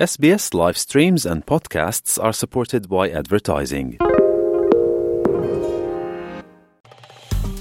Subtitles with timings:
[0.00, 3.96] SBS live streams and podcasts are supported by advertising.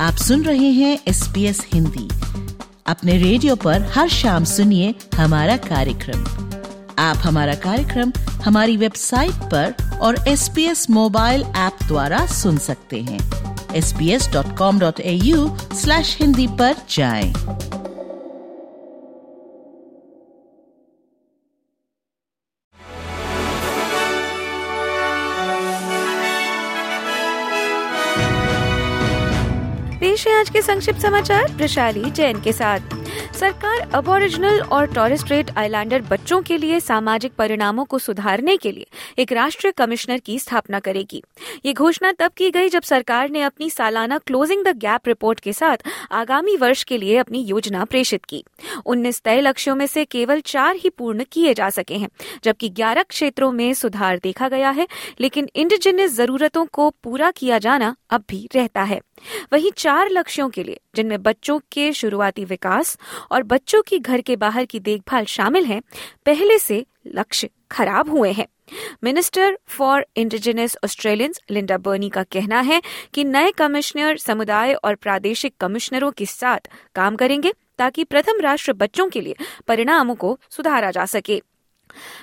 [0.02, 2.08] आप सुन रहे हैं एस पी एस हिंदी
[2.88, 6.24] अपने रेडियो पर हर शाम सुनिए हमारा कार्यक्रम
[7.00, 8.12] आप हमारा कार्यक्रम
[8.46, 13.20] हमारी वेबसाइट पर और S P S mobile app द्वारा सुन सकते हैं
[13.76, 17.34] S P S dot com dot sbs.com.au slash Hindi पर जाएँ।
[30.20, 32.80] पेश है आज के संक्षिप्त समाचार, प्रशाली जैन के साथ।
[33.36, 38.88] सरकार अबोरिजिनल और टॉरेस स्ट्रेट आइलैंडर बच्चों के लिए सामाजिक परिणामों को सुधारने के लिए
[39.20, 41.22] एक राष्ट्रीय कमिश्नर की स्थापना करेगी।
[41.66, 45.54] ये घोषणा तब की गई जब सरकार ने अपनी सालाना क्लोजिंग द गैप रिपोर्ट के
[45.54, 45.78] साथ
[46.12, 48.44] आगामी वर्ष के लिए अपनी योजना प्रेषित की।
[48.86, 52.10] उन्नीस तय लक्ष्यों में से केवल चार ही पूर्ण किए जा सके हैं,
[52.44, 54.88] जबकि ग्यारह क्षेत्रों में सुधार देखा गया है,
[55.20, 59.02] लेकिन इंडिजिनियस जरूरतों को पूरा किया जाना अब भी रहता है।
[59.54, 62.98] वहीं चार लक्ष्यों के लिए, जिनमें बच्चों के शुरुआती विकास
[63.32, 65.82] और बच्चों की घर के बाहर की देखभाल शामिल है,
[66.26, 68.48] पहले से लक्ष्य खराब हुए हैं।
[69.04, 72.82] Minister for indigenous Australians Linda Burney का कहना है
[73.14, 76.60] कि नए कमिश्नर समुदाय और प्रादेशिक कमिश्नरों के साथ
[76.96, 79.36] काम करेंगे ताकि प्रथम राष्ट्र बच्चों के लिए
[79.68, 81.42] परिणामों को सुधारा जा सके।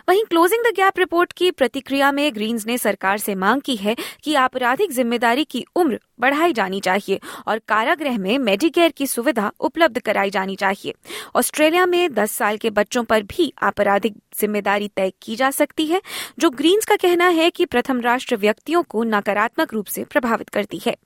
[0.09, 3.97] वहीं क्लोजिंग द गैप रिपोर्ट की प्रतिक्रिया में ग्रीन्स ने सरकार से मांग की है
[4.25, 9.99] कि आपराधिक ज़िम्मेदारी की उम्र बढ़ाई जानी चाहिए और कारागृह में मेडिकेयर की सुविधा उपलब्ध
[9.99, 10.95] कराई जानी चाहिए।
[11.37, 16.03] ऑस्ट्रेलिया में 10 साल के बच्चों पर भी आपराधिक ज़िम्मेदारी तय की जा सकती है,
[16.39, 20.81] जो ग्रीन्स का कहना है कि प्रथम राष्ट्र व्यक्तियों को नकारात्मक रूप से प्रभावित करती
[20.87, 20.97] है।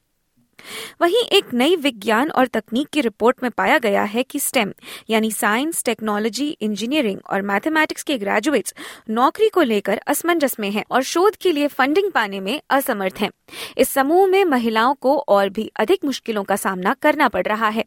[1.03, 4.73] वहीं एक नई विज्ञान और तकनीक की रिपोर्ट में पाया गया है कि स्टेम,
[5.11, 8.75] यानी साइंस, टेक्नोलॉजी, इंजीनियरिंग और मैथमेटिक्स के ग्रेजुएट्स
[9.11, 13.31] नौकरी को लेकर असमंजस में हैं और शोध के लिए फंडिंग पाने में असमर्थ हैं।
[13.79, 17.85] इस समूह में महिलाओं को और भी अधिक मुश्किलों का सामना करना पड़ रहा है।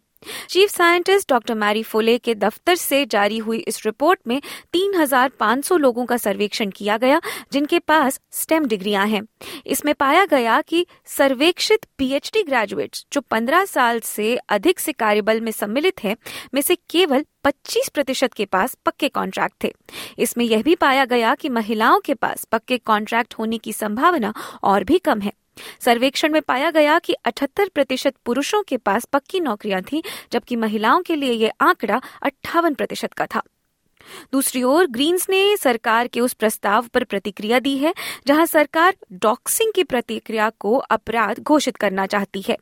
[0.50, 4.42] Chief scientist doctor Mary Foley के दफ्तर से जारी हुई इस रिपोर्ट में
[4.74, 9.22] 3,500 लोगों का सर्वेक्षण किया गया जिनके पास स्टेम डिग्रियाँ हैं।
[9.66, 15.52] इसमें पाया गया कि सर्वेक्षित पीएचडी ग्रेजुएट्स जो 15 साल से अधिक से कार्यबल में
[15.52, 16.16] सम्मिलित हैं
[16.54, 19.74] में से केवल 25 प्रतिशत के पास पक्के कॉन्ट्रैक्ट थे।
[20.20, 24.84] इसमें यह भी पाया गया कि महिलाओं के पास पक्के कॉन्ट्रैक्ट होने की संभावना और
[24.84, 25.34] भी कम है।
[25.80, 31.02] सर्वेक्षण में पाया गया कि 78 प्रतिशत पुरुषों के पास पक्की नौकरियाँ थीं, जबकि महिलाओं
[31.02, 33.42] के लिए यह आंकड़ा अट्ठावन प्रतिशत का था।
[34.32, 37.94] दूसरी ओर ग्रीन्स ने सरकार के उस प्रस्ताव पर प्रतिक्रिया दी है,
[38.28, 42.58] जहाँ सरकार डॉक्सिंग की प्रतिक्रिया को अपराध घोषित करना चाहती है।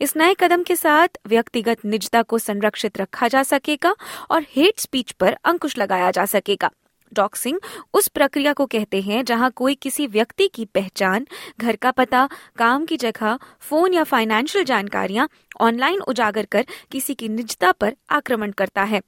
[0.00, 3.94] इस नए कदम के साथ व्यक्तिगत निजता को संरक्षित रखा जा सकेगा
[4.30, 6.70] और हेट स्पीच पर अंकुश लगाया जा सकेगा।
[7.14, 7.60] डॉक्सिंग
[7.94, 11.26] उस प्रक्रिया को कहते हैं जहाँ कोई किसी व्यक्ति की पहचान,
[11.60, 12.28] घर का पता,
[12.58, 15.28] काम की जगह, फ़ोन या फाइनेंशियल जानकारियाँ
[15.60, 19.02] ऑनलाइन उजागर कर किसी की निजता पर आक्रमण करता है।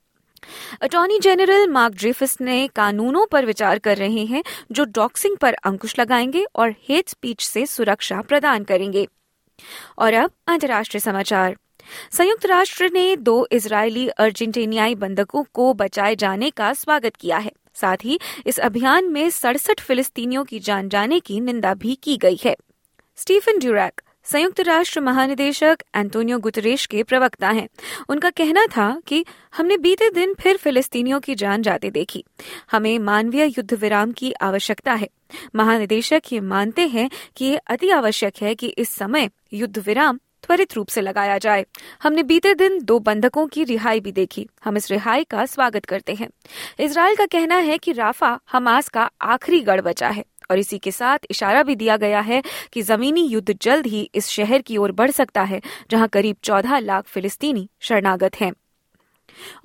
[0.80, 5.98] अटॉर्नी जनरल मार्क ड्रेफिस ने कानूनों पर विचार कर रहे हैं जो डॉक्सिंग पर अंकुश
[5.98, 9.08] लगाएँगे और हेट स्पीच से सुरक्षा प्रदान करेंगे।
[9.98, 11.56] और अब अंतर्राष्ट्रीय समाचार।
[12.12, 18.04] संयुक्त राष्ट्र ने दो इजरायली अर्जेंटीनियाई बंधकों को बचाए जाने का स्वागत किया है। साथ
[18.04, 22.56] ही इस अभियान में सड़सठ फिलिस्तीनियों की जान जाने की निंदा भी की गई है।
[23.16, 27.68] स्टीफन ड्यूरैक, संयुक्त राष्ट्र महानिदेशक एंटोनियो गुतरेश के प्रवक्ता हैं।
[28.08, 29.24] उनका कहना था कि
[29.56, 32.24] हमने बीते दिन फिर फिलिस्तीनियों की जान जाते देखी।
[32.72, 35.08] हमें मानवीय युद्ध विराम की आवश्यकता है।
[35.54, 40.74] महानिदेशक ये मानते हैं कि ये अति आवश्यक है कि इस समय युद्ध विराम त्वरित
[40.74, 41.66] रूप से लगाया जाए।
[42.02, 46.14] हमने बीते दिन दो बंधकों की रिहाई भी देखी। हम इस रिहाई का स्वागत करते
[46.14, 46.28] हैं।
[46.80, 50.90] इसराइल का कहना है कि राफा हमास का आखिरी गढ़ बचा है और इसी के
[50.90, 52.42] साथ इशारा भी दिया गया है
[52.72, 55.60] कि जमीनी युद्ध जल्द ही इस शहर की ओर बढ़ सकता है,
[55.90, 58.52] जहाँ करीब चौदह लाख फिलिस्तीनी शरणागत हैं।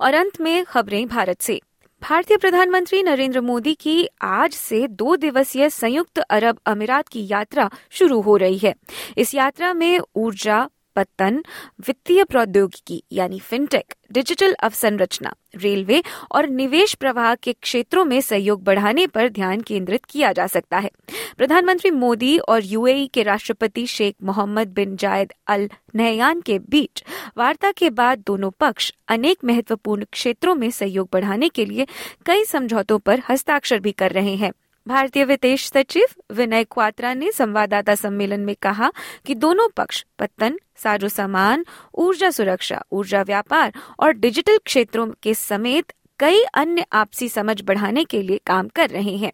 [0.00, 1.60] और अंत में खबरें भारत से।
[2.02, 8.20] भारतीय प्रधानमंत्री नरेंद्र मोदी की आज से दो दिवसीय संयुक्त अरब अमीरात की यात्रा शुरू
[8.20, 8.74] हो रही है।
[9.18, 11.42] इस यात्रा में ऊर्जा पत्तन,
[11.86, 16.02] वित्तीय प्रौद्योगिकी, यानी फिनटेक डिजिटल अवसंरचना रेलवे
[16.32, 20.90] और निवेश प्रवाह के क्षेत्रों में सहयोग बढ़ाने पर ध्यान केंद्रित किया जा सकता है।
[21.36, 27.04] प्रधानमंत्री मोदी और यूएई के राष्ट्रपति Sheikh Mohamed bin Zayed Al Nahyan के बीच
[27.36, 31.86] वार्ता के बाद दोनों पक्ष अनेक महत्वपूर्ण क्षेत्रों में सहयोग बढ़ाने के लिए
[32.26, 34.52] कई समझौतों पर हस्ताक्षर भी कर रहे हैं।
[34.88, 38.92] भारतीय विदेश सचिव विनय क्वात्रा ने संवाददाता सम्मेलन में कहा
[39.26, 41.64] कि दोनों पक्ष, पत्तन, साजो सामान,
[41.94, 48.22] ऊर्जा सुरक्षा, ऊर्जा व्यापार और डिजिटल क्षेत्रों के समेत कई अन्य आपसी समझ बढ़ाने के
[48.22, 49.32] लिए काम कर रहे हैं।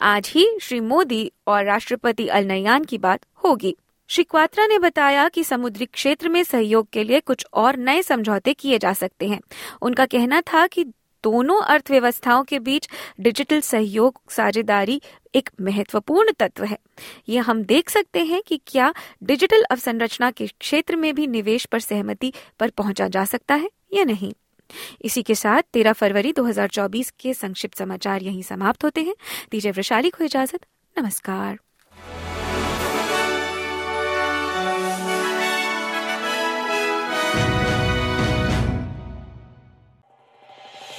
[0.00, 3.76] आज ही श्री मोदी और राष्ट्रपति अल नयान की बात होगी।
[4.08, 8.54] श्री क्वात्रा ने बताया कि समुद्री क्षेत्र में सहयोग के लिए कुछ और नए समझौते
[8.54, 9.40] किए जा सकते हैं।
[9.82, 10.84] उनका कहना था कि
[11.24, 12.88] दोनों अर्थव्यवस्थाओं के बीच
[13.20, 15.00] डिजिटल सहयोग साझेदारी
[15.34, 16.78] एक महत्वपूर्ण तत्व है।
[17.28, 18.92] ये हम देख सकते हैं कि क्या
[19.22, 24.04] डिजिटल अवसंरचना के क्षेत्र में भी निवेश पर सहमति पर पहुँचा जा सकता है या
[24.04, 24.32] नहीं।
[25.02, 29.14] इसी के साथ 13 फरवरी 2024 के संक्षिप्त समाचार यहीं समाप्त होते हैं।
[29.50, 30.66] दीजिए वैशाली को इजाज़त
[30.96, 31.58] नमस्कार।